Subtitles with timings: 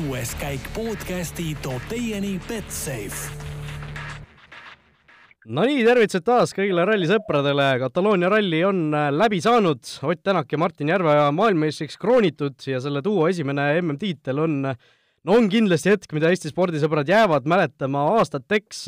[0.00, 3.32] kuues käik podcasti toob teieni Betsafe.
[5.50, 7.66] Nonii, tervitused taas kõigile rallisõpradele.
[7.82, 13.02] Kataloonia ralli on äh, läbi saanud, Ott Tänak ja Martin Järveoja maailmameistriks kroonitud ja selle
[13.04, 18.86] duo esimene MM-tiitel on, no on kindlasti hetk, mida Eesti spordisõbrad jäävad mäletama aastateks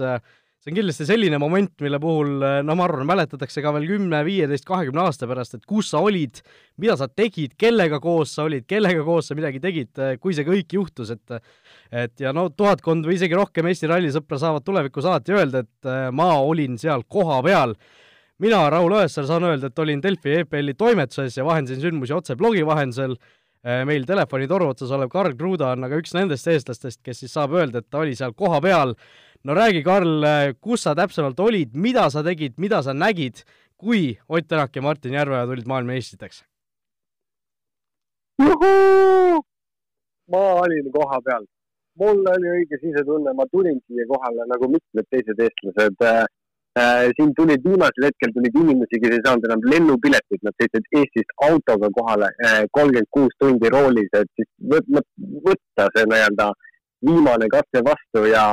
[0.62, 4.66] see on kindlasti selline moment, mille puhul no ma arvan, mäletatakse ka veel kümne, viieteist,
[4.68, 6.38] kahekümne aasta pärast, et kus sa olid,
[6.78, 9.90] mida sa tegid, kellega koos sa olid, kellega koos sa midagi tegid,
[10.22, 11.40] kui see kõik juhtus, et
[11.92, 16.06] et ja no tuhatkond või isegi rohkem Eesti rallisõpra saavad tulevikus alati öelda, et äh,
[16.14, 17.74] ma olin seal kohapeal.
[18.40, 22.64] mina, Raul Õessar, saan öelda, et olin Delfi EPL-i toimetuses ja vahendasin sündmusi otse blogi
[22.66, 23.18] vahendusel
[23.62, 27.78] meil telefonitoru otsas olev Karl Kruda on aga üks nendest eestlastest, kes siis saab öelda,
[27.78, 28.96] et ta oli seal kohapeal
[29.44, 30.24] no räägi, Karl,
[30.60, 33.42] kus sa täpsemalt olid, mida sa tegid, mida sa nägid,
[33.76, 36.44] kui Ott Tänak ja Martin Järveoja tulid maailmameistriteks?
[40.32, 41.44] ma olin kohapeal,
[42.00, 46.24] mul oli õige sisetunne, ma tulin siia kohale nagu mitmed teised eestlased äh,.
[47.16, 51.90] siin tulid viimasel hetkel tulid inimesi, kes ei saanud enam lennupiletit, nad sõitsid Eestist autoga
[51.98, 54.48] kohale äh, kolmkümmend kuus tundi roolis, et siis
[55.48, 56.48] võtta see nii-öelda
[57.08, 58.46] viimane katse vastu ja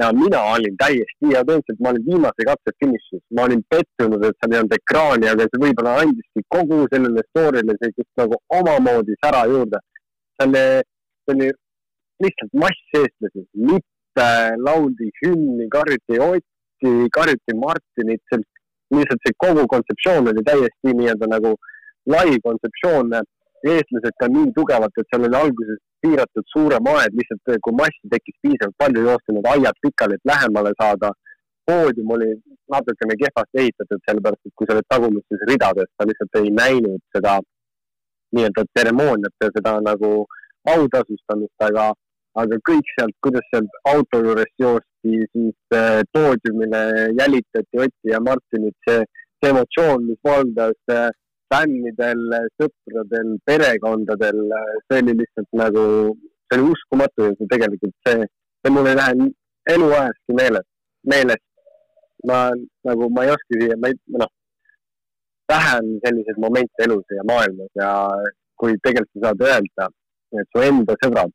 [0.00, 4.54] ja mina olin täiesti tõenäoliselt ma olin viimase katse finišis, ma olin pettunud, et seal
[4.54, 9.80] ei olnud ekraani, aga see võib-olla andiski kogu sellele story'le sellist nagu omamoodi sära juurde.
[10.36, 10.64] see oli,
[11.24, 11.48] see oli
[12.24, 14.28] lihtsalt mass eestlasi, lippe,
[14.66, 18.36] lauldi hümni, karjuti Otti, karjuti Martinit,
[18.96, 21.56] lihtsalt see kogu kontseptsioon oli täiesti nii-öelda nagu
[22.06, 23.16] lai kontseptsioon.
[23.66, 28.36] Eestlased ka nii tugevalt, et seal oli alguses piiratud suurem aed, lihtsalt kui massi tekkis
[28.42, 31.12] piisavalt palju, joosti need aiad pikali, et lähemale saada.
[31.66, 32.26] poodium oli
[32.70, 37.32] natukene kehvasti ehitatud, sellepärast et kui sa oled tagumistes ridades, sa lihtsalt ei näinud seda
[38.36, 40.10] nii-öelda tseremooniat ja seda nagu
[40.74, 41.88] autasustamist, aga,
[42.42, 46.82] aga kõik sealt, kuidas sealt auto juurest joosti, siis äh, poodiumile
[47.18, 49.02] jälitati Otti ja Martinit, see,
[49.42, 51.10] see emotsioon, mis valdas äh,
[51.52, 52.22] fännidel,
[52.60, 54.40] sõpradel, perekondadel,
[54.86, 55.84] see oli lihtsalt nagu,
[56.46, 58.28] see oli uskumatu ja see tegelikult see,
[58.62, 59.28] see mul ei lähe
[59.74, 60.66] eluajastki meeles,
[61.12, 61.44] meelest.
[62.26, 62.38] ma
[62.88, 64.30] nagu, ma ei oska siia, ma ei, noh,
[65.52, 67.90] vähe on selliseid momente elus ja maailmas ja
[68.58, 69.88] kui tegelikult sa saad öelda,
[70.40, 71.34] et su enda sõbrad,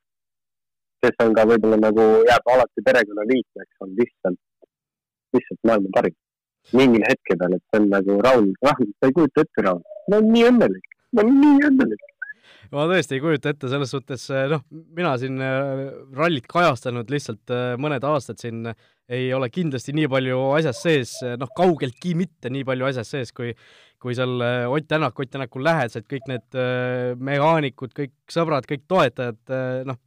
[1.05, 4.41] kes on ka võib-olla nagu jääb alati perekonnaliikmeks, on lihtsalt,
[5.37, 6.17] lihtsalt maailma parim
[6.75, 10.31] mingil hetkedel, et see on nagu Raul, Raul, sa ei kujuta ette, Raul, ma olen
[10.35, 12.07] nii õnnelik, ma olen nii õnnelik.
[12.71, 14.61] Ma tõesti ei kujuta ette, selles suhtes noh,
[14.95, 15.81] mina siin äh,
[16.15, 18.69] rallit kajastanud lihtsalt äh, mõned aastad siin
[19.11, 23.51] ei ole kindlasti nii palju asjas sees, noh, kaugeltki mitte nii palju asjas sees, kui
[24.01, 24.39] kui seal
[24.71, 26.55] Ott Tänak, Ott Tänakul lähedased, kõik need
[27.21, 29.37] mehaanikud, kõik sõbrad, kõik toetajad,
[29.85, 29.99] noh,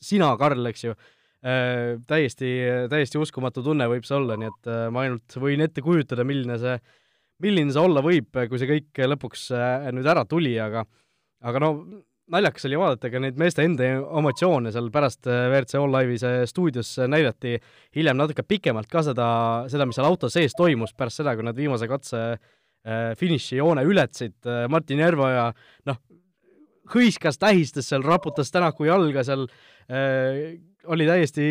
[0.00, 0.94] sina, Karl, eks ju
[1.42, 2.48] Äh, täiesti,
[2.86, 6.54] täiesti uskumatu tunne võib see olla, nii et äh, ma ainult võin ette kujutada, milline
[6.62, 6.76] see,
[7.42, 10.84] milline see olla võib, kui see kõik lõpuks äh, nüüd ära tuli, aga
[11.42, 11.72] aga no
[12.30, 17.56] naljakas oli vaadata ka neid meeste enda emotsioone seal pärast WRC All Live'i stuudios näidati
[17.98, 19.28] hiljem natuke pikemalt ka seda,
[19.66, 22.24] seda, mis seal auto sees toimus pärast seda, kui nad viimase katse
[23.18, 24.38] finišijoone ületasid,
[24.70, 25.50] Martin Järveoja
[25.90, 25.98] noh,
[26.94, 29.48] hõiskas, tähistas seal, raputas Tänaku jalga seal
[29.90, 31.44] äh,, oli täiesti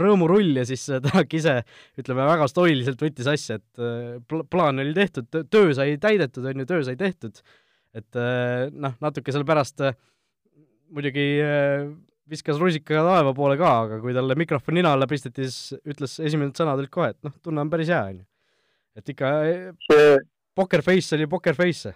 [0.00, 1.60] rõõmurull ja siis Tänak ise,
[2.00, 6.62] ütleme, väga stoiliselt võttis asja, et äh, pl plaan oli tehtud, töö sai täidetud, on
[6.62, 7.40] ju, töö sai tehtud,
[7.96, 9.96] et äh, noh, natuke selle pärast äh,
[10.92, 11.26] muidugi
[12.30, 16.58] viskas rusika taeva poole ka, aga kui talle mikrofon nina alla pisteti, siis ütles, esimesed
[16.58, 18.26] sõnad olid kohe, et noh, tunne on päris hea, on ju.
[19.00, 19.32] et ikka
[19.86, 20.12] see
[20.56, 21.92] poker face oli poker face.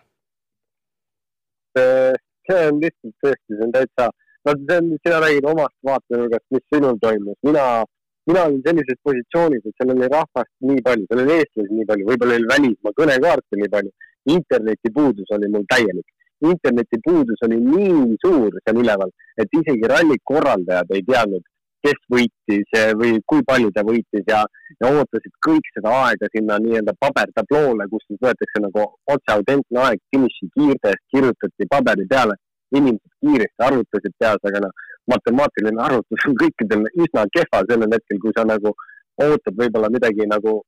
[1.77, 4.11] see on lihtsalt tõesti, see on täitsa
[4.45, 7.85] no see on, sina räägid omast vaatenurgast, mis sinul toimus, mina,
[8.27, 12.09] mina olin sellises positsioonis, et seal oli rahvast nii palju, seal oli eestlasi nii palju,
[12.11, 13.93] võib-olla oli välismaa kõnekaarte nii palju,
[14.37, 16.09] internetipuudus oli mul täielik.
[16.51, 19.11] internetipuudus oli nii suur seal üleval,
[19.43, 21.43] et isegi ralli korraldajad ei teadnud,
[21.85, 24.41] kes võitis või kui palju ta võitis ja,
[24.81, 30.01] ja ootasid kõik seda aega sinna nii-öelda pabertabloole, kus siis võetakse nagu otse autentne aeg
[30.13, 32.41] finiši kiirtest, kirjutati paberi peale
[32.77, 38.35] inimesed kiiresti arvutasid peas, aga noh, matemaatiline arvutus on kõikidel üsna kehva sellel hetkel, kui
[38.37, 38.75] sa nagu
[39.27, 40.61] ootad võib-olla midagi nagu,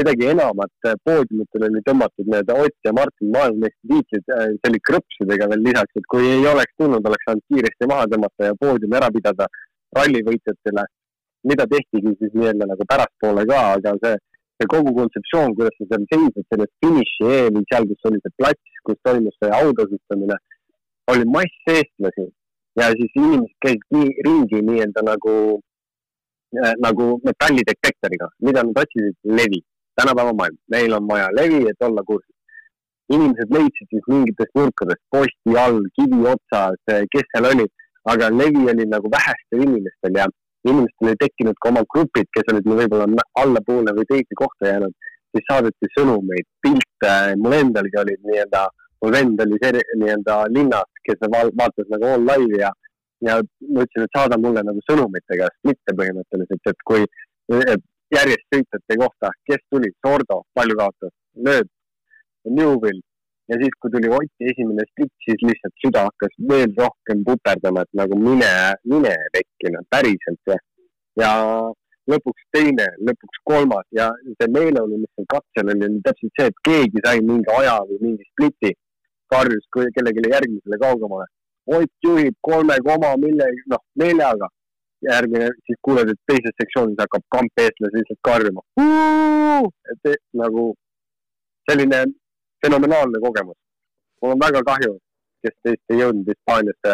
[0.00, 0.72] midagi enamat.
[1.08, 6.08] poodiumitel oli tõmmatud need Ott ja Martin maailmameistritiitlid, äh, see oli krõpsudega veel lisaks, et
[6.14, 9.48] kui ei oleks tulnud, oleks saanud kiiresti maha tõmmata ja poodiumi ära pidada
[9.98, 10.86] rallivõitjatele,
[11.50, 14.14] mida tehtigi siis nii-öelda nagu pärastpoole ka, aga see,
[14.56, 18.80] see kogu kontseptsioon, kuidas sa seal seisid sellest finiši eel, seal, kus oli see plats,
[18.88, 20.38] kus toimus see autasustamine
[21.10, 22.26] oli mass eestlasi
[22.80, 25.34] ja siis inimesed käisid nii ringi nii-öelda nagu
[26.56, 29.60] äh,, nagu metallidetektoriga, mida nad otsisid, levi.
[30.00, 32.36] tänapäeva maailm, neil on vaja levi, et olla kursis.
[33.14, 36.78] inimesed leidsid siis mingitest nurkadest, posti all, kivi otsas,
[37.12, 37.66] kes seal oli,
[38.12, 40.26] aga levi oli nagu vähestel inimestel ja
[40.70, 44.94] inimestel oli tekkinud ka oma grupid, kes olid võib-olla allapoole või teise kohta jäänud,
[45.34, 47.12] siis saadeti sõnumeid, pilte,
[47.42, 48.62] mul endalgi olid nii-öelda,
[49.02, 52.70] mul vend oli see nii-öelda linnas, kes vaatas nagu all live'i ja,
[53.26, 57.06] ja ma ütlesin, et saada mulle nagu sõnumitega splitte põhimõtteliselt, et kui
[57.74, 61.14] et järjest sõitjate kohta, kes tuli, Sordo, palju kaotas,
[61.48, 61.70] lööb,
[62.46, 63.00] Newvil
[63.50, 68.00] ja siis, kui tuli Oti esimene split, siis lihtsalt süda hakkas veel rohkem puperdama, et
[68.00, 68.50] nagu mine,
[68.92, 70.58] mine pekki, no päriselt ja,
[71.22, 71.32] ja
[72.10, 74.08] lõpuks teine, lõpuks kolmas ja
[74.38, 78.00] see meeleolu, mis seal katsel oli, oli täpselt see, et keegi sai mingi aja või
[78.08, 78.72] mingi spliti,
[79.34, 81.26] karjus kellelegi järgmisele kaugemale.
[81.76, 84.48] Ott juhib kolme koma millegi, noh, neljaga.
[85.02, 88.60] järgmine, siis kuuled, et teises sektsioonis hakkab kamp eestlasi lihtsalt karjuma.
[89.92, 90.66] et nagu
[91.70, 92.04] selline
[92.62, 93.58] fenomenaalne kogemus.
[94.22, 94.92] mul on väga kahju,
[95.42, 96.92] kes teist ei jõudnud Hispaaniasse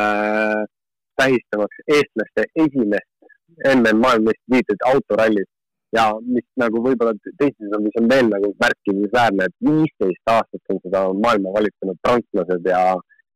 [0.00, 0.62] äh,
[1.20, 3.12] tähistamaks eestlaste esimest
[3.74, 5.50] MM maailmameistritiitlit autorallis
[5.94, 10.80] ja mis nagu võib-olla teistes on, mis on veel nagu märkimisväärne, et viisteist aastat on
[10.84, 12.82] seda maailma valitsenud prantslased ja,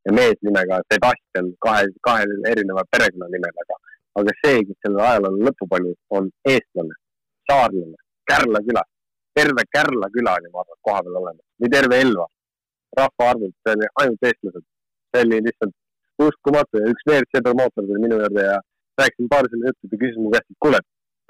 [0.09, 5.69] ja mees nimega Sebastian kahe, kahe erineva perekonnanimel, aga, see, kes sellel ajal on lõpu
[5.71, 6.99] pani, on eestlane,
[7.51, 7.99] saarlane,
[8.31, 8.91] Kärla külast
[9.35, 12.27] terve Kärla küla oli, ma arvan, kohapeal olemas või terve Elva.
[12.99, 14.65] rahvaarvult, see oli ainult eestlased.
[15.11, 15.75] see oli lihtsalt
[16.27, 18.57] uskumatu ja üks WRC promootor tuli minu juurde ja
[19.01, 20.81] rääkisin paar selle juttu, ta küsis mu käest, et kuule,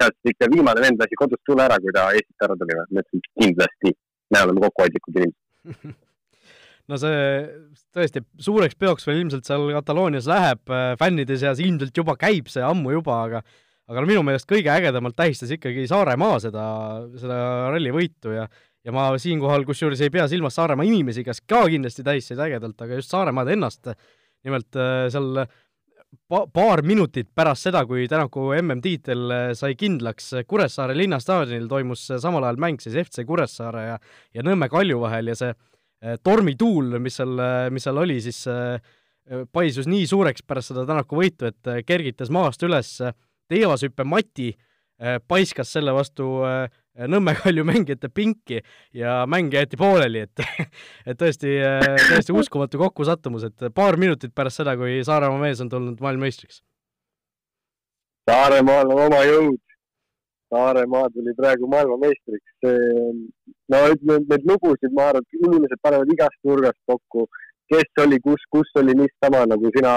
[0.01, 2.77] tead, ikka viimane vend lasi kodust tule ära, kui ta Eestist ära tuli.
[2.77, 3.95] ma ütlesin, kindlasti,
[4.33, 5.99] me oleme kokkuhoidlikud inimesed
[6.91, 7.17] no see
[7.95, 10.63] tõesti suureks peoks veel ilmselt seal Kataloonias läheb,
[10.99, 13.43] fännide seas ilmselt juba käib see ammu juba, aga
[13.91, 16.65] aga minu meelest kõige ägedamalt tähistas ikkagi Saaremaa seda,
[17.19, 17.39] seda
[17.73, 18.47] rallivõitu ja
[18.81, 22.97] ja ma siinkohal kusjuures ei pea silmas Saaremaa inimesi, kes ka kindlasti tähistasid ägedalt, aga
[22.97, 23.91] just Saaremaad ennast.
[24.41, 25.43] nimelt äh, seal
[26.27, 32.47] pa-, paar minutit pärast seda, kui Tänaku MM-tiitel äh, sai kindlaks Kuressaare linnastaadionil, toimus samal
[32.47, 33.99] ajal mäng siis FC Kuressaare ja
[34.33, 37.37] ja Nõmme Kalju vahel ja see äh, tormituul, mis seal,
[37.71, 38.45] mis seal oli, siis
[39.53, 42.97] paisus nii suureks pärast seda Tänaku võitu, et kergitas maast üles
[43.51, 44.70] teevashüppe Mati äh,
[45.27, 46.69] paiskas selle vastu äh,
[47.07, 48.59] Nõmme Kalju mängijate pinki
[48.93, 50.41] ja mäng jäeti pooleli, et
[51.09, 55.71] et tõesti, äh, täiesti uskumatu kokkusattumus, et paar minutit pärast seda, kui Saaremaa mees on
[55.71, 56.61] tulnud maailmameistriks.
[58.29, 59.61] Saaremaal on oma jõud.
[60.51, 62.51] Saaremaa tuli praegu maailmameistriks.
[63.71, 67.29] no ütleme, neid lugusid, ma arvan, et inimesed panevad igast nurgast kokku,
[67.71, 69.93] kes oli kus, kus oli niisama, nagu sina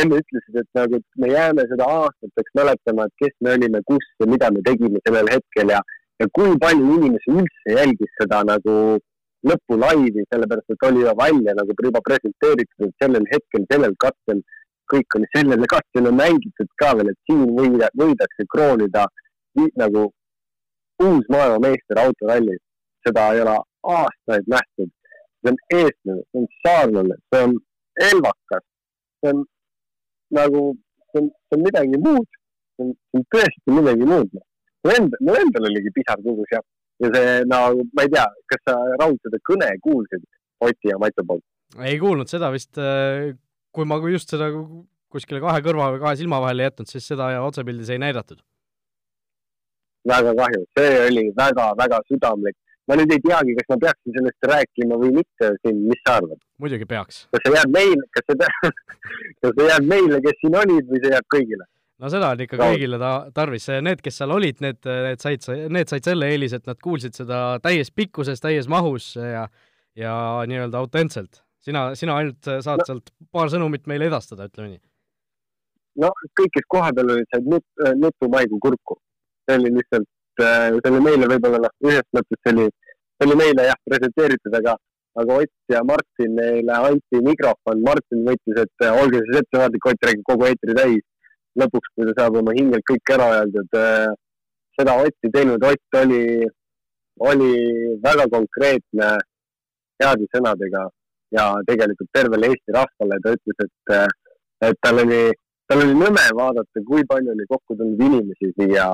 [0.00, 4.28] enne ütlesid, et nagu me jääme seda aastateks mäletama, et kes me olime, kus ja
[4.34, 5.80] mida me tegime sellel hetkel ja,
[6.20, 8.76] ja kui palju inimesi üldse jälgis seda nagu
[9.50, 14.42] lõpu laivi, sellepärast et oli ju välja nagu juba presenteeritud, et sellel hetkel, sellel katsel,
[14.92, 19.06] kõik oli sellele katsele mängitud ka veel, et siin võida, võidakse kroonida
[19.82, 20.08] nagu
[21.02, 22.62] uus maailmameister autorallis.
[23.02, 24.90] seda ei ole aastaid nähtud.
[25.42, 27.54] see on eestlane, see on saarlane, see on
[28.08, 28.64] elvakas,
[29.20, 29.40] see on
[30.38, 30.62] nagu,
[31.12, 32.38] see on, see on midagi muud.
[32.76, 34.38] see on, tõesti midagi muud.
[34.82, 36.62] mu enda, mu endal oligi pisar tugus ja,
[37.04, 40.24] ja see nagu, ma ei tea, kas sa Raul seda kõne kuulsid
[40.62, 41.44] Oti ja Matu poolt?
[41.82, 43.32] ei kuulnud seda vist, äh,
[43.72, 44.50] kui ma just seda
[45.12, 48.40] kuskile kahe kõrva või kahe silma vahele jätnud, siis seda otsepildis ei näidatud.
[50.08, 52.56] väga kahju, see oli väga-väga südamlik
[52.88, 56.40] ma nüüd ei teagi, kas ma peaksin sellest rääkima või mitte siin, mis sa arvad?
[56.62, 57.26] muidugi peaks.
[57.34, 58.48] kas see jääb meile, kas see,
[59.44, 61.68] kas see jääb meile, kes siin olid või see jääb kõigile?
[62.02, 62.70] no seda on ikka no.
[62.72, 66.70] kõigile ta-, tarvis, need, kes seal olid, need, need said, need said selle eelise, et
[66.70, 69.46] nad kuulsid seda täies pikkuses, täies mahus ja
[69.98, 70.14] ja
[70.48, 71.42] nii-öelda autentselt.
[71.60, 72.86] sina, sina ainult saad no.
[72.86, 74.82] sealt paar sõnumit meile edastada, ütleme nii.
[76.02, 76.10] no
[76.40, 78.98] kõik, kes kohapeal olid, said nut-, nutumaigu kurku.
[79.46, 80.08] see oli lihtsalt
[80.40, 82.66] Äh, see oli meile võib-olla noh, ühest mõttes see oli,
[83.20, 84.76] see oli meile jah presenteeritud, aga,
[85.20, 90.08] aga Ott ja Martin, neile anti mikrofon, Martin võttis, et äh, olge siis ettevaatlik, Ott
[90.08, 91.04] räägib kogu eetri täis.
[91.60, 94.08] lõpuks, kui ta saab oma hingelt kõik ära öeldud, äh,
[94.80, 96.24] seda Ott ei teinud, Ott oli,
[97.28, 97.52] oli
[98.08, 99.12] väga konkreetne
[100.00, 100.86] heade sõnadega
[101.36, 104.16] ja tegelikult tervele Eesti rahvale ta ütles, et,
[104.68, 105.22] et tal oli
[105.72, 108.84] tal oli nõme vaadata, kui palju oli kokku tulnud inimesi siia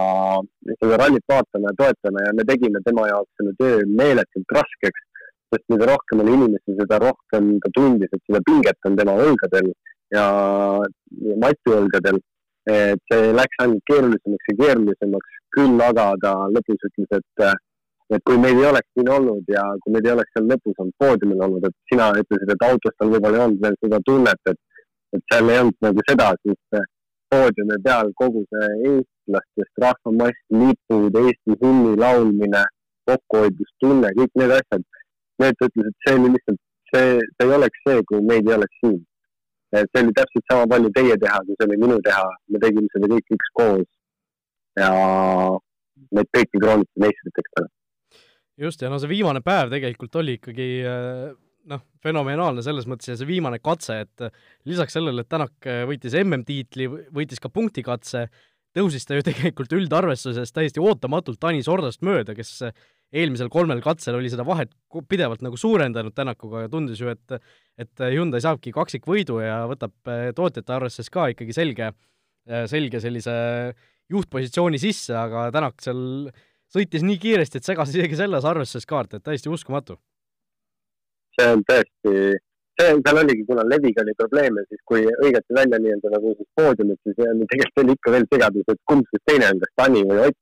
[0.79, 5.05] seda rallit vaatama ja toetama ja me tegime tema jaoks selle töö meeletult raskeks.
[5.49, 9.71] sest mida rohkem oli inimesi, seda rohkem ta tundis, et seda pinget on tema õlgadel
[10.13, 10.27] ja,
[11.29, 12.21] ja Mati õlgadel.
[12.69, 17.47] et see läks ainult keerulisemaks ja keerulisemaks, küll aga ta lõpus ütles, et,
[18.13, 20.97] et kui meid ei oleks siin olnud ja kui meid ei oleks seal lõpus olnud
[21.03, 24.61] poodiumil olnud, et sina ütlesid, et autos tal võib-olla ei olnud veel seda tunnet, et,
[25.17, 26.81] et seal ei olnud nagu seda, siis
[27.33, 32.65] poodiumi peal kogu see eestlastest rahvamass, lipud, Eesti hümni laulmine,
[33.09, 34.89] kokkuhoidlustunne, kõik need asjad.
[35.39, 36.61] Need ütles, et see oli lihtsalt,
[36.93, 38.99] see, see ei oleks see, kui meid ei oleks siin
[39.77, 42.89] et see oli täpselt sama palju teie teha, kui see oli minu teha, me tegime
[42.95, 43.89] seda kõik ükskoos.
[44.79, 44.91] ja
[46.15, 47.69] meid kõiki krooniti meistriteks täna.
[48.65, 51.35] just, ja no see viimane päev tegelikult oli ikkagi äh,
[51.69, 54.29] noh, fenomenaalne selles mõttes ja see viimane katse, et
[54.69, 58.27] lisaks sellele, et Tänak võitis MM-tiitli, võitis ka punktikatse,
[58.77, 62.59] tõusis ta ju tegelikult üldarvestuses täiesti ootamatult Tanis Ordast mööda, kes
[63.15, 64.75] eelmisel kolmel katsel oli seda vahet
[65.09, 67.39] pidevalt nagu suurendanud Tänakuga ja tundus ju, et
[67.79, 69.95] et Hyundai saabki kaksikvõidu ja võtab
[70.35, 71.93] tootjate arvestuses ka ikkagi selge,
[72.67, 73.35] selge sellise
[74.11, 76.01] juhtpositsiooni sisse, aga Tänak seal
[76.73, 79.99] sõitis nii kiiresti, et segas isegi selles arvestuses kaarte, et täiesti uskumatu.
[81.39, 82.13] See on tõesti,
[82.81, 87.01] see, seal oligi, kuna leviga oli probleeme, siis kui õigeti välja nii-öelda nagu siis poodiumit,
[87.07, 90.39] siis tegelikult oli ikka veel segadus, et kumb siis teine on, kas Tani või Ott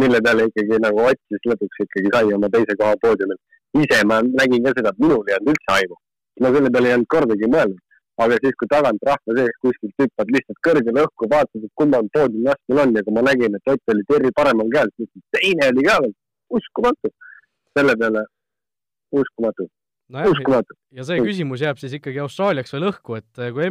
[0.00, 3.38] mille peale ikkagi nagu Ott siis lõpuks ikkagi sai oma teise koha poodiumil.
[3.82, 5.96] ise ma nägin ka seda, et minul ei olnud üldse aimu.
[6.40, 7.80] ma selle peale ei olnud kordagi mõelnud.
[8.22, 12.50] aga siis, kui tagant rahva sees kuskilt hüppad lihtsalt kõrgele õhku, vaatad, et kummal poodiumi
[12.52, 15.86] astmel on ja kui ma nägin, et Ott oli Terri paremal käel, siis teine oli
[15.88, 16.14] ka veel,
[16.58, 17.12] uskumatu.
[17.76, 18.24] selle peale
[19.12, 19.68] uskumatu
[20.12, 20.24] no.
[20.30, 20.78] uskumatu.
[20.96, 23.68] ja see küsimus jääb siis ikkagi Austraaliaks veel õhku, et eh, kui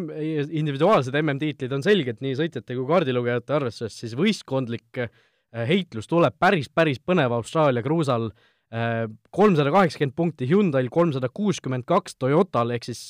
[0.61, 5.05] individuaalsed MM-tiitlid on selged nii sõitjate kui kaardilugejate arvestuses, siis võistkondlik
[5.51, 8.29] Äh, heitlus tuleb päris, päris põnev Austraalia kruusal,
[8.71, 9.03] äh,
[9.35, 13.09] kolmsada kaheksakümmend punkti Hyundai'l, kolmsada kuuskümmend kaks Toyotal, ehk siis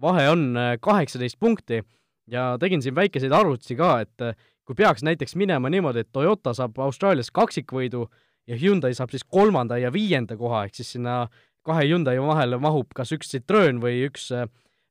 [0.00, 1.80] vahe on kaheksateist punkti
[2.30, 6.78] ja tegin siin väikeseid arvutusi ka, et kui peaks näiteks minema niimoodi, et Toyota saab
[6.78, 8.06] Austraalias kaksikvõidu
[8.46, 11.24] ja Hyundai saab siis kolmanda ja viienda koha, ehk siis sinna
[11.66, 14.30] kahe Hyundai vahele mahub kas üks Citroen või üks,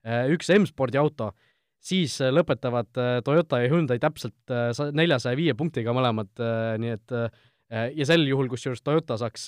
[0.01, 1.31] üks M-spordi auto
[1.81, 6.31] siis äh, lõpetavad äh, Toyota ja Hyundai täpselt äh, neljasaja viie punktiga mõlemad,
[6.81, 7.15] nii et
[7.71, 9.45] ja sel juhul, kusjuures Toyota saaks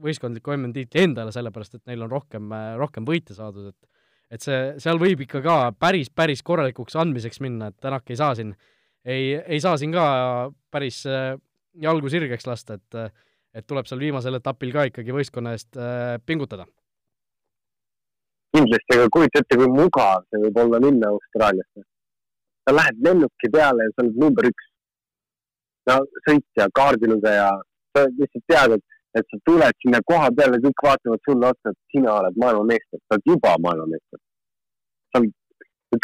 [0.00, 2.46] võistkondliku MM-tiitli endale, sellepärast et neil on rohkem,
[2.80, 3.90] rohkem võite saadud, et
[4.32, 8.32] et see, seal võib ikka ka päris, päris korralikuks andmiseks minna, et Tänak ei saa
[8.38, 8.54] siin,
[9.04, 10.06] ei, ei saa siin ka
[10.72, 11.02] päris
[11.84, 12.96] jalgu sirgeks lasta, et
[13.54, 15.76] et tuleb seal viimasel etapil ka ikkagi võistkonna eest
[16.26, 16.66] pingutada
[18.52, 21.84] kindlasti, aga kujuta ette, kui mugav see võib olla minna Austraaliasse.
[22.62, 24.66] sa lähed lennuki peale ja sa oled number üks.
[25.90, 25.94] no
[26.26, 27.48] sõitja, kaardilugeja,
[27.96, 28.84] sa lihtsalt tead, et,
[29.18, 33.16] et sa tuled sinna koha peale, kõik vaatavad sulle otsa, et sina oled maailmameister, sa
[33.16, 34.22] oled juba maailmameister.
[35.10, 35.34] sa oled,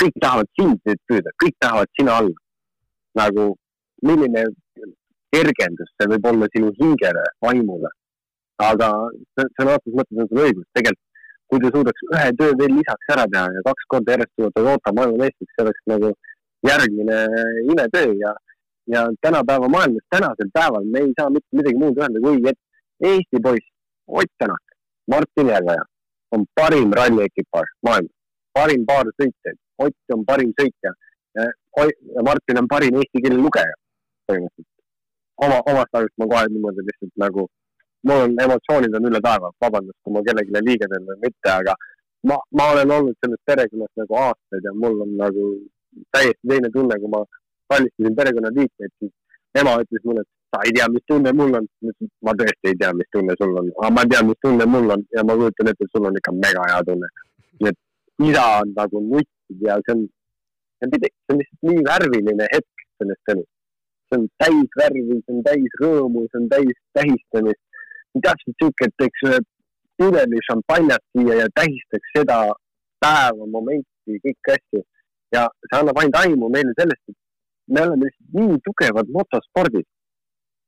[0.03, 2.37] kõik tahavad sind nüüd püüda, kõik tahavad sina alla.
[3.19, 3.45] nagu
[4.09, 4.45] milline
[5.35, 7.91] kergendus see võib olla sinu hingele, vaimule.
[8.59, 8.89] aga
[9.39, 11.05] sõna otseses mõttes on sul õigus, tegelikult
[11.49, 14.93] kui ta suudaks ühe töö veel lisaks ära teha ja kaks korda järjest tuua Toyota
[14.97, 16.11] maailmameistriks, see oleks nagu
[16.69, 17.19] järgmine
[17.73, 18.33] imetöö ja,
[18.95, 22.61] ja tänapäeva maailmas, tänasel päeval me ei saa mitte midagi muud öelda, kui et
[23.11, 23.75] Eesti poiss
[24.19, 24.77] Ott Tänak,
[25.13, 25.85] Martin Järveoja
[26.37, 28.17] on parim ralliekipaaž maailmas,
[28.59, 30.93] parim paar sõitjaid, Ott on parim sõitja
[31.39, 33.77] ja Martin on parim eesti keele lugeja
[34.29, 34.68] põhimõtteliselt.
[35.45, 37.49] Oma, omast arust ma kohe niimoodi lihtsalt nagu
[38.07, 41.75] mul on emotsioonid on üle taeva, vabandust, kui ma kellelegi liiga teen või mitte, aga
[42.29, 45.47] ma, ma olen olnud selles perekonnas nagu aastaid ja mul on nagu
[46.15, 47.23] täiesti teine tunne, kui ma
[47.73, 51.67] valistasin perekonnaliikmeid, siis ema ütles mulle, et sa ei tea, mis tunne mul on.
[52.27, 55.05] ma tõesti ei tea, mis tunne sul on, aga ma tean, mis tunne mul on
[55.17, 57.11] ja ma kujutan ette, et sul on ikka mega hea tunne.
[57.61, 57.79] nii et
[58.31, 60.07] isa on nagu nutib ja see on,
[60.79, 63.53] see on lihtsalt nii värviline hetk sellest elust.
[64.09, 67.63] See on täis värvi, see on täis rõõmu, see on täis tähistamist
[68.25, 69.39] täpselt sihuke, et teeks ühe
[69.99, 72.39] pudeli šampanjat siia ja tähistaks seda
[73.05, 74.83] päeva, momenti, kõiki asju.
[75.35, 77.17] ja see annab ainult aimu meile sellest, et
[77.75, 79.89] me oleme lihtsalt nii tugevad motospordis.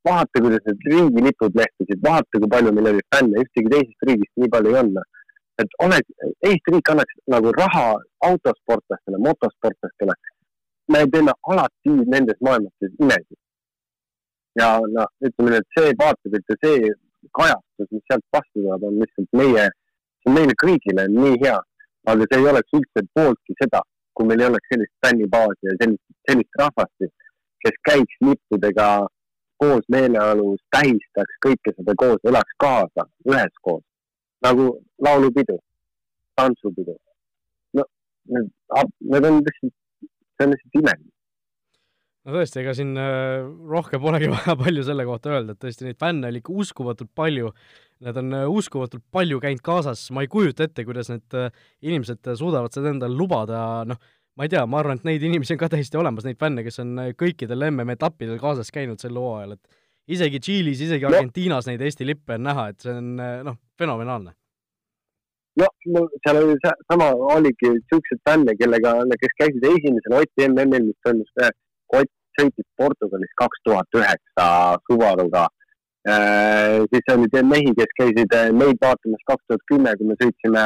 [0.08, 4.52] vaata, kuidas need riigilipud lehvisid, vaata, kui palju meil oli fänne, ühtegi teisest riigist nii
[4.54, 5.08] palju ei olnud.
[5.60, 6.12] et oleks,
[6.48, 7.86] Eesti riik annaks nagu raha
[8.28, 10.14] autosportlastele, motosportlastele.
[10.92, 13.38] Me teeme alati nendes maailmates imesid.
[14.58, 16.92] ja noh, ütleme et see vaatepilt ja see
[17.38, 19.66] kajastus, mis sealt vastu tuleb, on lihtsalt meie,
[20.20, 21.58] see on meile kõigile nii hea,
[22.10, 23.82] aga see ei oleks üldse pooltki seda,
[24.14, 27.12] kui meil ei oleks sellist fännibaasi ja sellist, sellist rahvast,
[27.62, 28.88] kes käiks lippudega
[29.62, 33.84] koos meeleolus, tähistaks kõike seda koos, elaks kaasa üheskoos
[34.42, 35.58] nagu laulupidu,
[36.34, 36.96] tantsupidu.
[37.72, 37.84] no
[38.24, 38.50] need,
[39.00, 39.74] need on lihtsalt,
[40.36, 41.12] see on lihtsalt imelik
[42.24, 45.98] no tõesti, ega siin äh, rohkem polegi vaja palju selle kohta öelda, et tõesti neid
[46.00, 47.52] fänne oli ikka uskumatult palju.
[48.06, 51.52] Nad on äh, uskumatult palju käinud kaasas, ma ei kujuta ette, kuidas need äh,
[51.86, 54.00] inimesed suudavad seda endale lubada, noh,
[54.38, 56.80] ma ei tea, ma arvan, et neid inimesi on ka täiesti olemas, neid fänne, kes
[56.84, 62.38] on kõikidel MM-etappidel kaasas käinud sel hooajal, et isegi Tšiilis, isegi Argentiinas neid Eesti lippe
[62.38, 63.16] on näha, et see on
[63.46, 64.32] noh, fenomenaalne.
[65.60, 65.66] No
[66.24, 71.50] seal oli sama, oligi siukseid fänne, kellega, kes käisid esimesel Oti MM-il, mis toimus
[71.90, 74.46] Ott sõitis Portugalis kaks tuhat üheksa
[74.88, 75.46] Subaruga
[76.08, 76.80] äh,.
[76.92, 80.64] siis oli mehi, kes käisid äh, meid vaatamas kaks tuhat kümme, kui me sõitsime,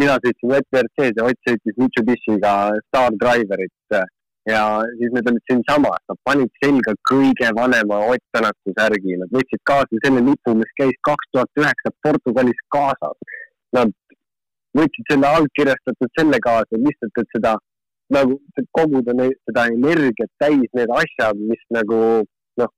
[0.00, 2.54] mina sõitsin WRC-d ja Ott sõitis Mitsubishi'ga
[2.88, 4.00] Star Driverit
[4.46, 4.62] ja
[4.98, 10.02] siis nad olid siinsamas, nad panid selga kõige vanema Ott Tänaku särgi, nad võtsid kaasa
[10.04, 13.40] selle lipu, mis käis kaks tuhat üheksa Portugalis kaasas.
[13.76, 13.94] Nad
[14.78, 17.56] võtsid selle allkirjastatud selle kaasa lihtsalt, et seda
[18.14, 18.38] nagu
[18.78, 21.98] koguda neid, seda energiat täis need asjad, mis nagu
[22.60, 22.72] noh,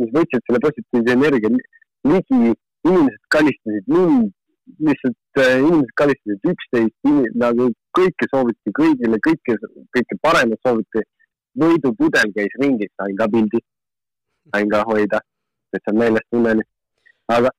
[0.00, 2.54] mis võtsid selle positiivse energia ligi,
[2.88, 4.32] inimesed kalistasid mind,
[4.88, 7.10] lihtsalt äh, inimesed kalistasid üksteist,
[7.44, 9.58] nagu kõike sooviti kõigile, kõike,
[9.96, 11.08] kõike paremat sooviti.
[11.60, 13.58] võidupudel käis ringis, sain ka pildi,
[14.54, 15.18] sain ka hoida,
[15.74, 16.64] see on meeles tunneli.
[17.28, 17.50] aga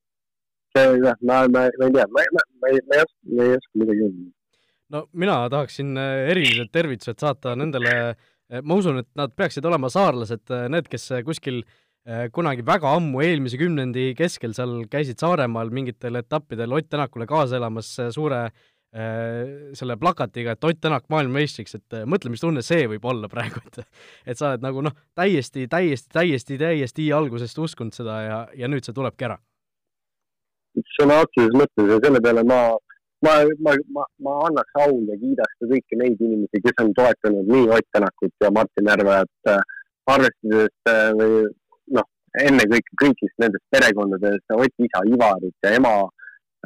[0.74, 3.54] see, ma, ma, ma ei tea, ma, ma, ma ei, ma ei oska, ma ei
[3.60, 4.43] oska midagi öelda
[4.92, 7.94] no mina tahaksin äh, erilised tervitused saata nendele,
[8.50, 11.64] äh, ma usun, et nad peaksid olema saarlased, äh, need, kes kuskil
[12.36, 17.88] kunagi väga ammu, eelmise kümnendi keskel seal käisid Saaremaal mingitel etappidel Ott Tänakule kaasa elamas
[18.12, 18.42] suure
[18.92, 23.80] selle plakatiga, et Ott Tänak maailmameistriks, et mõtle, mis tunne see võib olla praegu, et
[24.34, 28.84] et sa oled nagu noh, täiesti, täiesti, täiesti, täiesti algusest uskunud seda ja, ja nüüd
[28.84, 29.40] see tulebki ära.
[31.00, 32.60] sõna otseses mõttes ja selle peale ma
[33.24, 37.50] ma, ma, ma, ma annaks au ja kiidaks ka kõiki neid inimesi, kes on toetanud
[37.52, 39.62] nii Ott Tänakut ja Martin Järveojat äh,,
[40.14, 41.22] arvestades äh,
[41.96, 42.08] noh,
[42.40, 45.94] ennekõike kõigist nendest perekondadest, Oti isa Ivarit ja ema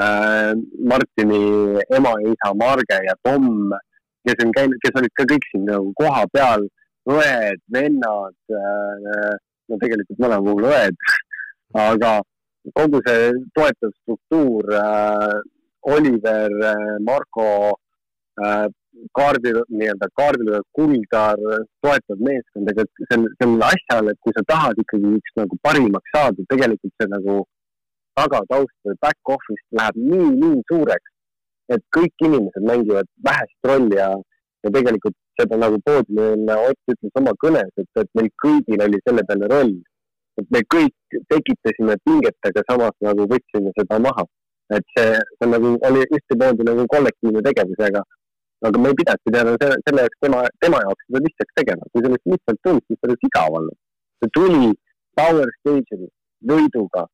[0.03, 0.55] äh,
[0.93, 1.43] Martini
[1.99, 3.71] ema ja isa Marge ja Tom,
[4.27, 6.67] kes on käinud, kes olid ka kõik siin nagu kohapeal,
[7.09, 9.37] õed, vennad äh,,
[9.69, 11.07] no tegelikult mõlema puhul õed,
[11.79, 12.19] aga
[12.77, 15.39] kogu see toetav struktuur äh,
[15.83, 17.49] Oliver, äh, Marko
[18.41, 18.67] äh,
[19.15, 21.39] kaardil, nii-öelda kaardil kuldar
[21.85, 26.47] toetav meeskond, ega sel, sellel asjal, et kui sa tahad ikkagi üks nagu parimaks saada,
[26.53, 27.37] tegelikult see nagu
[28.19, 31.15] tagataust või back office läheb nii, nii suureks,
[31.75, 34.11] et kõik inimesed mängivad vähest rolli ja,
[34.65, 39.23] ja tegelikult seda nagu poodiumil Ott ütles oma kõnes, et, et meil kõigil oli selle
[39.29, 39.77] peale roll.
[40.39, 44.23] et me kõik tekitasime pinget, aga samas nagu võtsime seda maha
[44.77, 48.03] et see, see nagu, oli ühtemoodi nagu kollektiivne tegevus, aga
[48.69, 52.05] aga me ei pidanudki teada selle, selle jaoks tema, tema jaoks seda lihtsaks tegema, kui
[52.05, 53.79] sellest lihtsalt tundis, siis oleks igav olnud.
[54.19, 54.73] see tuli
[55.19, 56.09] Power Stage'i
[56.51, 57.07] võiduga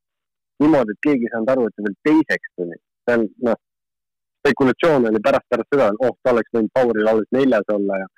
[0.63, 2.79] niimoodi, et keegi ei saanud aru, et ta veel teiseks tuli.
[3.05, 3.61] see on, noh,
[4.45, 8.09] spekulatsioon oli pärast, pärast seda, oh, ta oleks võinud Poweril alles neljas olla ja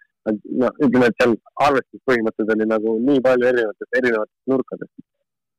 [0.62, 1.35] no ütleme, et seal
[1.66, 4.94] arvestuspõhimõtted oli nagu nii palju erinevatest, erinevatest nurkadest.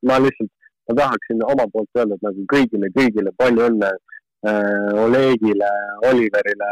[0.07, 0.51] ma lihtsalt
[0.88, 5.71] ma tahaksin oma poolt öelda, et nagu kõigile, kõigile palju õnne äh, Olegile,
[6.10, 6.69] Oliverile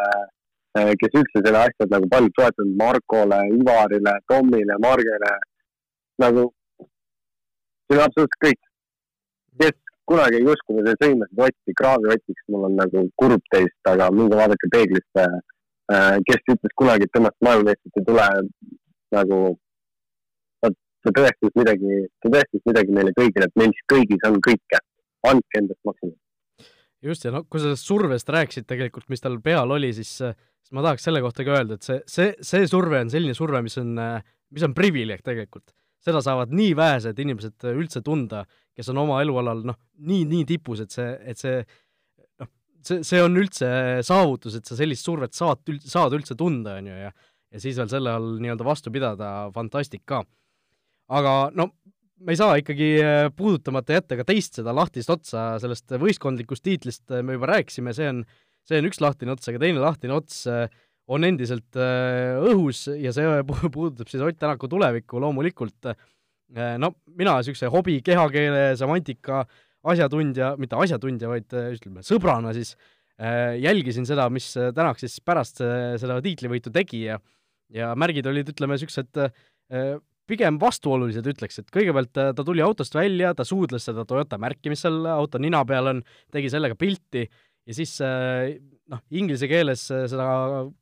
[0.77, 5.33] äh,, kes üldse selle asja nagu palju toetanud, Markole, Ivarile, Tomile, Margele,
[6.23, 6.47] nagu
[7.87, 8.61] see on absoluutselt kõik.
[9.59, 9.75] kes
[10.05, 14.39] kunagi ei uskunud ja sõimasid Otti, Kraavi Otiks, mul on nagu kurb teist, aga minge
[14.39, 15.27] vaadake peeglisse
[15.91, 16.17] äh,.
[16.29, 18.27] kes ütles kunagi, et temast maailmameistrit ei tule,
[19.15, 19.39] nagu
[21.05, 24.81] ta tõestas midagi, ta tõestas midagi meile kõigile, et meil kõigis on kõike.
[25.25, 26.17] andke endast maksimum.
[27.01, 30.73] just, ja no kui sa sellest survest rääkisid tegelikult, mis tal peal oli, siis, siis
[30.73, 33.77] ma tahaks selle kohta ka öelda, et see, see, see surve on selline surve, mis
[33.81, 33.97] on,
[34.53, 35.73] mis on privileeg tegelikult.
[36.05, 38.43] seda saavad nii vähesed inimesed üldse tunda,
[38.77, 41.63] kes on oma elualal noh, nii, nii tipus, et see, et see
[42.41, 42.49] noh,
[42.85, 43.69] see, see on üldse
[44.05, 47.13] saavutus, et sa sellist survet saad, saad üldse tunda, on ju, ja
[47.55, 50.25] ja siis veel selle all nii-öelda vastu pidada, fantastik ka
[51.13, 51.69] aga no
[52.25, 57.11] me ei saa ikkagi äh, puudutamata jätta ka teist seda lahtist otsa, sellest võistkondlikust tiitlist
[57.13, 58.23] äh, me juba rääkisime, see on,
[58.65, 60.65] see on üks lahtine ots, aga teine lahtine ots äh,
[61.11, 63.43] on endiselt õhus ja see
[63.75, 65.91] puudutab siis Ott Tänaku tulevikku loomulikult.
[66.81, 69.43] no mina niisuguse hobi, kehakeele, semantika
[69.85, 72.73] asjatundja, mitte asjatundja, vaid ütleme sõbrana siis
[73.61, 77.19] jälgisin seda, mis Tänak siis pärast seda tiitlivõitu tegi ja
[77.69, 79.21] ja märgid olid, ütleme, niisugused
[80.29, 84.71] pigem vastuolulised, ütleks, et kõigepealt äh, ta tuli autost välja, ta suudles seda Toyota märki,
[84.73, 86.01] mis seal auto nina peal on,
[86.33, 90.25] tegi sellega pilti ja siis noh, inglise keeles seda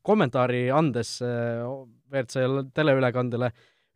[0.04, 2.44] kommentaari andes WRC
[2.76, 3.48] teleülekandele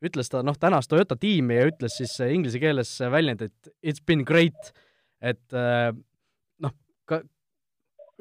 [0.05, 4.25] ütles ta, noh, tänas Toyota tiimi ja ütles siis inglise keeles väljend, et it's been
[4.29, 4.73] great,
[5.21, 6.75] et noh,
[7.09, 7.21] ka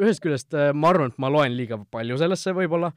[0.01, 2.91] ühest küljest ma arvan, et ma loen liiga palju sellesse võib-olla,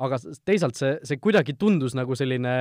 [0.00, 2.54] aga teisalt see, see kuidagi tundus nagu selline,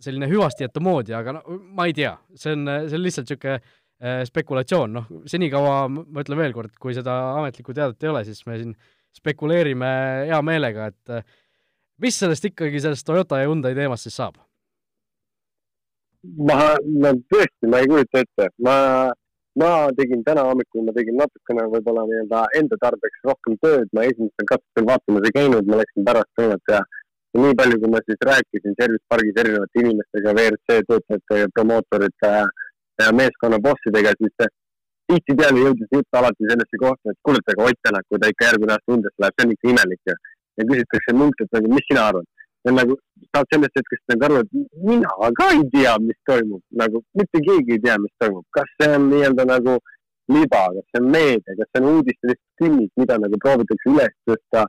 [0.00, 4.22] selline hüvastijätu moodi, aga no ma ei tea, see on, see on lihtsalt niisugune äh,
[4.28, 8.58] spekulatsioon, noh, senikaua, ma ütlen veel kord, kui seda ametlikku teadet ei ole, siis me
[8.60, 8.76] siin
[9.16, 9.90] spekuleerime
[10.30, 11.40] hea meelega, et äh,
[12.00, 14.40] mis sellest ikkagi, sellest Toyota ja Hyundai teemast siis saab?
[16.20, 16.56] ma,
[17.00, 18.76] no tõesti, ma ei kujuta ette, ma
[19.58, 24.48] ma tegin täna hommikul, ma tegin natukene võib-olla nii-öelda enda tarbeks rohkem tööd, ma esimestel
[24.52, 26.82] katsetel vaatamas ei käinud, ma läksin pärast kõigepealt ja
[27.34, 32.32] ja nii palju, kui ma siis rääkisin service pargis erinevate inimestega, WRC töötajate, promootorite
[33.00, 34.50] ja meeskonna bossidega, siis
[35.10, 38.76] tihtipeale jõudis jutt alati sellesse kohta, et kuule, aga Ott Tänak, kui ta ikka järgmine
[38.76, 40.16] aasta Undasse läheb, see on ikka imelik ja,
[40.60, 42.28] ja küsitakse minult, et nagu, mis sina arvad?
[42.66, 42.96] Ja nagu
[43.32, 47.78] saad sellest hetkest nagu aru, et mina ka ei tea, mis toimub, nagu mitte keegi
[47.78, 49.78] ei tea, mis toimub, kas see on nii-öelda nagu
[50.34, 54.14] liba, kas see on meedia, kas see on uudiste lihtsalt künnik, mida nagu proovitakse üles
[54.28, 54.66] tõsta,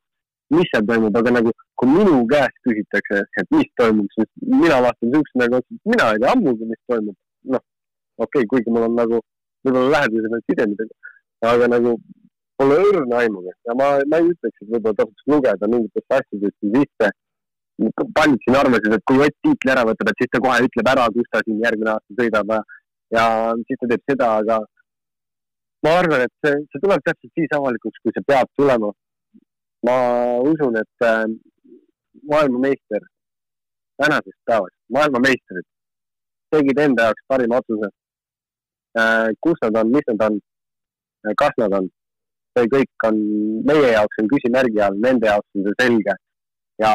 [0.55, 4.29] mis seal toimub, aga nagu kui minu käest küsitakse, et mis toimub, siis
[4.63, 7.17] mina vastan siukse nagu, et mina ei tea ammugi, mis toimub.
[7.55, 7.63] noh,
[8.17, 9.21] okei okay,, kuigi mul on nagu
[9.65, 10.83] võib-olla lähedasemad sidemid,
[11.51, 11.95] aga nagu
[12.61, 17.09] pole õrna aimugi ja ma, ma ei ütleks, et võib-olla tasuks lugeda mingitesse asjadesse sisse
[18.17, 21.07] paljud siin arvasid, et kui Ott tiitli ära võtab, et siis ta kohe ütleb ära,
[21.15, 22.53] kus ta siin järgmine aasta sõidab
[23.15, 23.25] ja
[23.67, 24.59] siis ta teeb seda, aga
[25.85, 28.91] ma arvan, et see, see tuleb täpselt siis avalikuks, kui see peab tulema.
[29.87, 29.95] Ma
[30.51, 31.25] usun, et äh,
[32.31, 33.07] maailmameister
[34.01, 35.67] tänasest päevast, maailmameistrid
[36.51, 37.89] tegid enda jaoks parima otsuse
[38.99, 39.29] äh,.
[39.43, 40.39] kus nad on, mis nad on,
[41.41, 41.89] kas nad on,
[42.57, 43.19] see kõik on
[43.69, 46.17] meie jaoks on küsimärgi all, nende jaoks on see selge
[46.83, 46.93] ja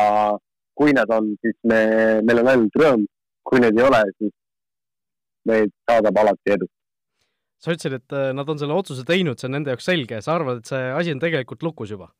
[0.76, 1.80] kui nad on, siis me,
[2.26, 3.06] meil on ainult rõõm,
[3.48, 4.34] kui neid ei ole, siis
[5.48, 6.68] meid saadab alati edu.
[7.62, 10.34] sa ütlesid, et äh, nad on selle otsuse teinud, see on nende jaoks selge, sa
[10.36, 12.10] arvad, et see asi on tegelikult lukus juba?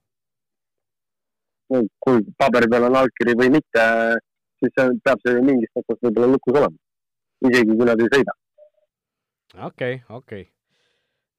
[1.68, 3.86] Kui paberi peal on allkiri või mitte,
[4.62, 4.74] siis
[5.04, 6.76] peab see mingist otsast võib-olla lukus olema,
[7.48, 8.36] isegi kui nad ei sõida.
[9.56, 10.44] okei okay,, okei okay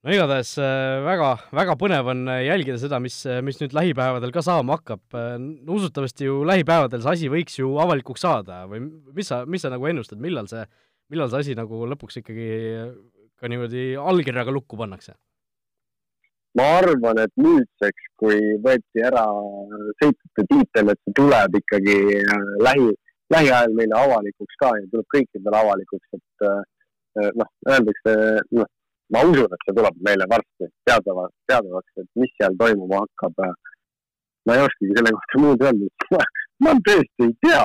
[0.08, 4.32] no igatahes äh, väga, väga põnev on äh, jälgida seda, mis, äh, mis nüüd lähipäevadel
[4.32, 5.04] ka saama hakkab.
[5.68, 9.90] usutavasti ju lähipäevadel see asi võiks ju avalikuks saada või mis sa, mis sa nagu
[9.90, 10.64] ennustad, millal see,
[11.12, 12.50] millal see asi nagu lõpuks ikkagi
[13.38, 15.18] ka niimoodi allkirjaga lukku pannakse?
[16.58, 19.26] Ma arvan, et nüüdseks, kui võeti ära
[20.02, 21.98] sõitjate tiitel, et see tuleb ikkagi
[22.66, 22.88] lähi,
[23.34, 26.48] lähiajal meile avalikuks ka ja tuleb kõikidele avalikuks, et
[27.38, 28.16] noh, öeldakse,
[28.58, 28.70] noh,
[29.14, 33.48] ma usun, et see tuleb meile varsti teadava, teadavaks, et mis seal toimuma hakkab.
[34.48, 36.20] ma ei oskagi selle kohta muud öelda,
[36.64, 37.64] ma tõesti ei tea.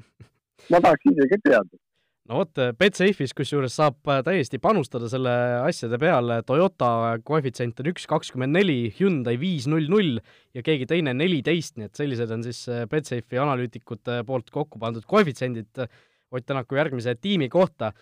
[0.70, 1.83] ma tahaks ise ka teada
[2.30, 5.32] no vot, Betsafe'is kusjuures saab täiesti panustada selle
[5.64, 10.18] asjade peale, Toyota koefitsient on üks kakskümmend neli, Hyundai viis null null
[10.56, 15.86] ja keegi teine neliteist, nii et sellised on siis Betsafe'i analüütikute poolt kokku pandud koefitsiendid
[16.34, 17.92] Ott Tänaku järgmise tiimi kohta.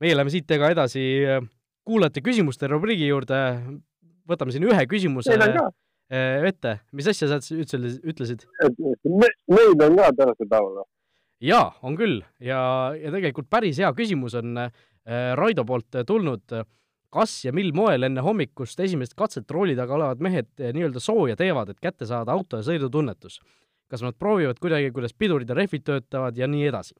[0.00, 1.00] meie läheme siit aga edasi
[1.84, 3.40] kuulajate küsimuste rubriigi juurde,
[4.28, 5.34] võtame siin ühe küsimuse
[6.10, 7.80] ette, mis asja sa üldse
[8.12, 8.46] ütlesid?
[9.04, 10.86] Neid on ka tänasel päeval?
[11.40, 12.60] Jaa, on küll ja,
[12.96, 14.70] ja tegelikult päris hea küsimus on äh,
[15.38, 16.56] Raido poolt tulnud.
[17.10, 21.36] kas ja mil moel enne hommikust esimest katset rooli taga olevad mehed eh, nii-öelda sooja
[21.36, 23.40] teevad, et kätte saada auto ja sõidutunnetus?
[23.90, 26.94] kas nad proovivad kuidagi, kuidas pidurid ja rehvid töötavad ja nii edasi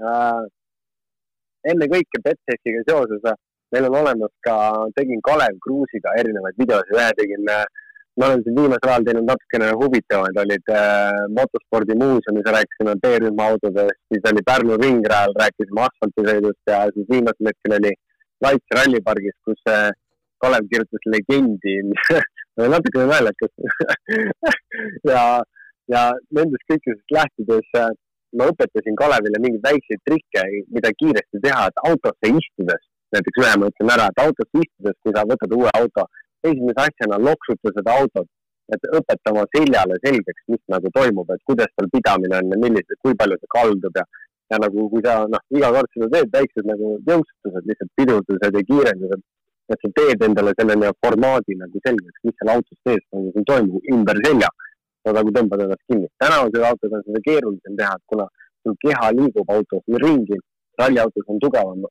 [0.00, 0.42] äh,?
[1.70, 3.24] ennekõike Betsafiga seoses
[3.72, 4.54] meil on olemas ka,
[4.96, 7.50] tegin Kalev Kruusiga erinevaid videosid, ühe tegin,
[8.20, 14.28] ma olen siin viimasel ajal teinud natukene huvitavaid, olid äh, motospordimuuseumis rääkisime B-rühma autodest, siis
[14.30, 17.94] oli Pärnu ringrajal, rääkisime asfaltisõidust ja siis viimasel hetkel oli
[18.44, 19.88] Laits rallipargis, kus äh,
[20.40, 21.74] Kalev kirjutas legendi
[22.76, 23.56] natukene naljakas.
[25.10, 25.22] Ja,
[25.92, 26.02] ja
[26.36, 27.90] nendest kõikidest lähtudes äh,
[28.38, 32.82] ma õpetasin Kalevile mingeid väikseid trikke, mida kiiresti teha, et autosse istudes,
[33.14, 36.06] näiteks ühe ma ütlen ära, et autosse istudes, kui sa võtad uue auto,
[36.48, 38.28] esimese asjana loksuta seda autot,
[38.74, 42.98] et õpeta oma seljale selgeks, mis nagu toimub, et kuidas tal pidamine on ja millised,
[43.02, 44.06] kui palju ta kaldub ja
[44.50, 48.62] ja nagu kui sa noh, iga kord seda teed, väiksed nagu jõustused, lihtsalt pidurdused ja
[48.70, 49.22] kiirendused,
[49.70, 54.18] et sa teed endale selle formaadi nagu selgeks, mis seal autos sees nagu toimub ümber
[54.26, 54.50] selja
[55.06, 56.08] sa nagu tõmbad ennast kinni.
[56.22, 58.26] tänasel autol on seda keerulisem teha, et kuna
[58.62, 60.38] sul keha liigub autos ringi,
[60.80, 61.86] ralliautos on tugevam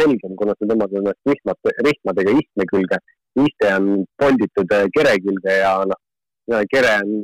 [0.00, 2.98] selgem, kuna sa tõmbad ennast rihmad, rihmadega istme külge,
[3.46, 6.00] iste on polditud äh, kere külge ja noh,
[6.72, 7.14] kere on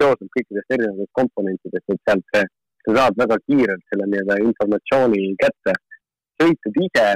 [0.00, 2.44] seotud kõikidest erinevatest komponentidest, et sealt see,
[2.86, 5.76] sa saad väga kiirelt selle nii-öelda informatsiooni kätte.
[6.36, 7.06] sõitnud ise,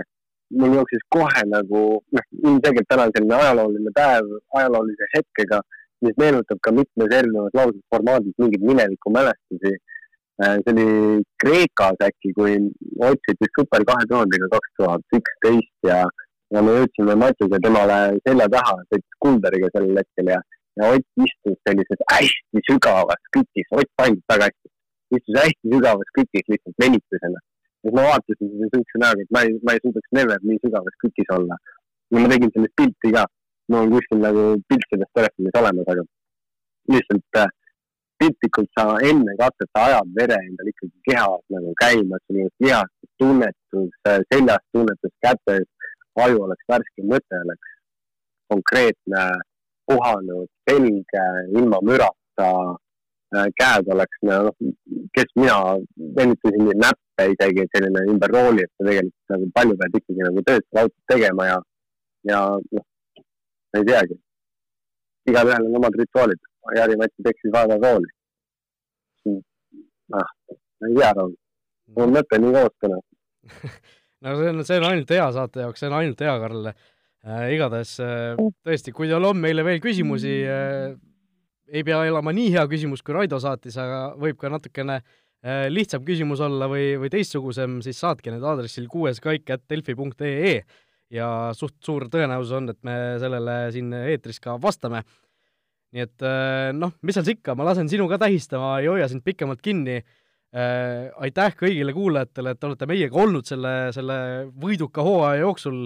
[0.61, 1.83] mul jooksis kohe nagu,
[2.17, 5.61] noh, ilmselgelt täna on selline ajalooline päev ajaloolise hetkega,
[6.07, 9.75] mis meenutab ka mitmes erinevas laulmisformaadis mingeid minevikumälestusi
[10.43, 12.55] Äh, see oli Kreekas äkki, kui
[13.05, 15.99] Ott sõitis super kahe tuhandega kaks tuhat üksteist ja,
[16.55, 20.41] ja me jõudsime Matiga temale selja taha, sõitis Kulderiga sellel hetkel ja,
[20.81, 24.73] ja Ott istus sellises hästi sügavas kütis, Ott paindus väga hästi,
[25.19, 27.45] istus hästi sügavas kütis lihtsalt venitusena.
[27.81, 30.97] siis ma vaatasin seda siukse näoga, et ma ei, ma ei suudaks never nii sügavas
[31.05, 31.57] kütis olla.
[32.11, 33.25] ja ma tegin sellest pilti ka,
[33.71, 36.05] mul on kuskil nagu pilt sellest telefonis olemas, aga
[36.95, 37.51] lihtsalt äh,
[38.21, 43.93] piltlikult sa enne katset ajad vere endal ikkagi kehas nagu käima, sul oleks lihastus, tunnetus,
[44.33, 45.69] seljas tunnetus, kätes,
[46.25, 47.75] aju oleks värske, mõte oleks
[48.51, 49.25] konkreetne,
[49.91, 51.27] puhanud, selge,
[51.59, 52.51] ilma mürata,
[53.31, 54.51] käed oleks, noh,
[55.15, 55.57] kes mina
[56.17, 61.13] venitasin näppe isegi, selline ümber rooli, et tegelikult nagu palju pead ikkagi nagu tööd autos
[61.13, 61.59] tegema ja,
[62.31, 62.87] ja noh,
[63.71, 64.19] ma ei teagi.
[65.31, 66.41] igalühel on omad rituaalid
[66.77, 68.11] Jari-Mati peksis vaeva rooli.
[70.19, 70.31] ah,
[70.81, 71.29] ma ei tea,
[71.97, 72.99] mul mõte nii koos täna
[74.25, 77.47] no see on, see on ainult hea saate jaoks, see on ainult hea, Karl äh,.
[77.55, 80.93] igatahes äh, tõesti, kui teil on meile veel küsimusi äh,,
[81.71, 85.01] ei pea olema nii hea küsimus, kui Raido saatis, aga võib ka natukene
[85.73, 90.51] lihtsam küsimus olla või, või teistsugusem, siis saatke need aadressil kuueskaik.delfi.ee
[91.17, 95.01] ja suht suur tõenäosus on, et me sellele siin eetris ka vastame
[95.95, 96.25] nii et
[96.77, 100.01] noh, mis seal ikka, ma lasen sinu ka tähistama, ei hoia sind pikemalt kinni.
[100.51, 104.17] Äh, aitäh kõigile kuulajatele, et olete meiega olnud selle, selle
[104.63, 105.85] võiduka hooaja jooksul.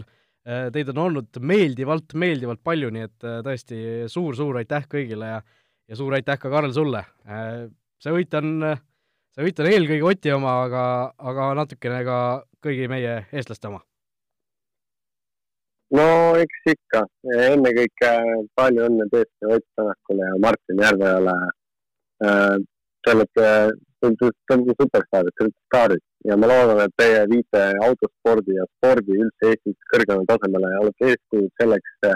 [0.48, 3.79] Äh, teid on olnud meeldivalt, meeldivalt palju, nii et tõesti
[4.12, 5.40] suur-suur aitäh kõigile ja,
[5.88, 7.05] ja suur aitäh ka, Karl, sulle.
[8.00, 8.68] see võit on,
[9.37, 10.85] see võit on eelkõige Oti oma, aga,
[11.18, 12.20] aga natukene ka
[12.64, 13.85] kõigi meie eestlaste oma
[15.94, 16.07] no
[16.40, 17.03] eks ikka,
[17.50, 18.12] ennekõike
[18.59, 21.35] palju õnne tõesti Ott Tänakule ja Martin Järveojale.
[22.24, 22.57] Äh,
[23.05, 23.48] te olete,
[24.10, 29.90] superstaarid, te olete staarid ja ma loodan, et teie viite autospordi ja spordi üldse Eestis
[29.92, 32.08] kõrgemale tasemele ja olete eeskujud selleks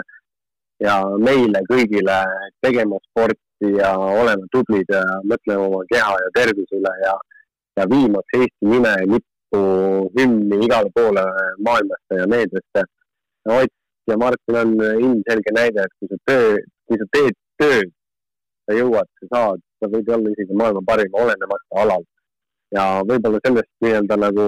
[0.85, 0.95] ja
[1.27, 2.19] meile kõigile
[2.65, 7.15] tegema sporti ja olema tublid ja mõtlema oma keha ja tervise üle ja,
[7.79, 9.63] ja viimaks Eesti nime lippu
[10.17, 11.25] hümni igale poole
[11.67, 12.85] maailmasse ja meediasse.
[13.49, 13.75] Ott
[14.09, 16.55] ja Martin on ilmselge näide, et kui sa töö,
[16.87, 17.91] kui sa teed tööd,
[18.65, 22.03] sa jõuad, sa saad, sa võid olla isegi maailma parim, olenemata alal.
[22.75, 24.45] ja võib-olla sellest nii-öelda nagu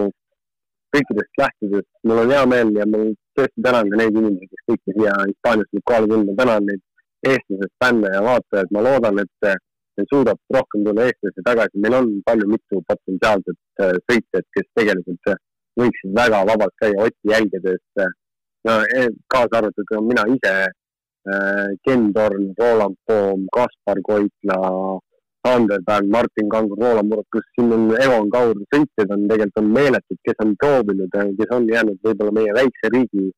[0.94, 3.02] kõikidest lähtudes mul on hea meel ja ma
[3.40, 6.82] tõesti tänan ka neid inimesi, kes kõiki siia Hispaaniasse kohale tulnud, ma tänan neid
[7.32, 12.48] eestlased, fänne ja vaatajaid, ma loodan, et suudab rohkem tulla eestlasi tagasi, meil on palju
[12.50, 15.34] mitu potentsiaalset äh, sõitjat, kes tegelikult
[15.80, 17.84] võiksid väga vabalt käia Oti jälgedes
[18.68, 20.54] no e, kaasa arvatud mina ise,
[21.34, 24.60] äh, Ken Torn, Roland Poom, Kaspar Koitla,
[25.46, 29.72] Sander Pärn, Martin Kangur, Roland Muruk, kus siin on Evan Kaur, sõitjad on tegelikult on
[29.78, 33.32] meeletud, kes on proovinud, kes on jäänud võib-olla meie väikse riigi,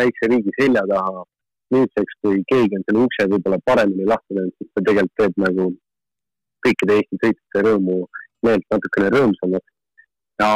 [0.00, 1.26] väikse riigi selja taha.
[1.70, 5.66] nüüdseks, kui keegi on selle ukse võib-olla paremini lahti löönud, siis ta tegelikult teeb nagu
[6.66, 7.98] kõikide Eesti sõitjate rõõmu,
[8.46, 9.70] meelt natukene rõõmsamaks
[10.40, 10.48] ja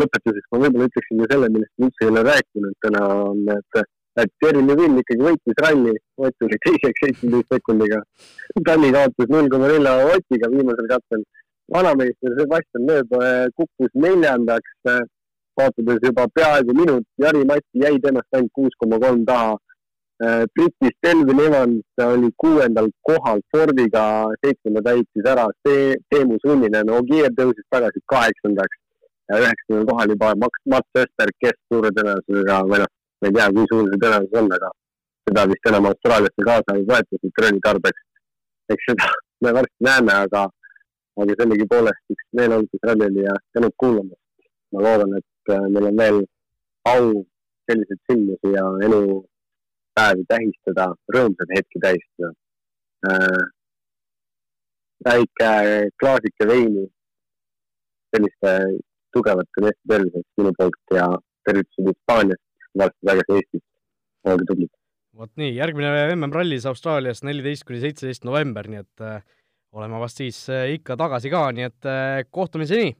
[0.00, 3.80] lõpetuseks ma võib-olla ütleksin ka selle, millest ma üldse ei ole rääkinud täna, on, et,
[4.20, 8.02] et Terry Levin ikkagi võitis ralli, Ott tuli teiseks seitsmeteist sekundiga.
[8.66, 11.24] Talli kaotas null koma nelja Otiga viimasel katsel.
[11.72, 14.72] vanameister Sebastian Loeb äh, kukkus neljandaks,
[15.56, 19.56] kaotades juba peaaegu minut, Jari Matti jäi temast ainult kuus koma kolm taha.
[20.24, 24.04] Äh, Britis Delvin Evans oli kuuendal kohal Fordiga,
[24.44, 28.76] seitsmenda täitis ära Teemu Sunninen, Ogier tõusis tagasi kaheksandaks
[29.30, 33.66] ja üheksandal kohal juba Max, Mats Österg, kes suure tõenäosusega noh, ma ei tea, kui
[33.70, 34.70] suur see tõenäosus on, aga
[35.28, 38.02] seda vist enam Austraaliasse kaasa ei võetud treeni tarbeks.
[38.72, 39.10] eks seda
[39.42, 40.42] me varsti näeme, aga,
[41.22, 44.20] aga sellegipoolest üks meeleolukas ralli oli ja tänud kuulamast.
[44.72, 46.18] ma loodan, et äh, meil on veel
[46.92, 47.08] au
[47.70, 52.32] selliseid sündmusi ja elupäevi tähistada, rõõmsaid hetki tähistada
[53.10, 53.44] äh,.
[55.06, 55.52] väike
[56.00, 56.86] klaasike veini
[58.14, 58.52] selliste
[59.12, 61.06] tugevate meeste terviseks minu poolt ja
[61.46, 62.44] tervitused Hispaaniast,
[62.78, 63.62] varsti tagasi Eestis.
[64.24, 64.72] olge tublid.
[65.16, 69.22] vot nii, järgmine MM-rallis Austraalias neliteist kuni seitseteist november, nii et äh,
[69.76, 72.94] oleme vast siis äh, ikka tagasi ka, nii et äh, kohtumiseni.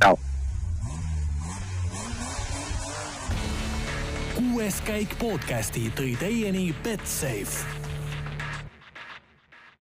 [0.00, 0.16] tšau.
[4.40, 7.89] kuues käik podcasti tõi teieni Betsafe